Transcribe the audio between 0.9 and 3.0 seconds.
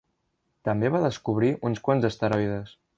va descobrir uns quants asteroides.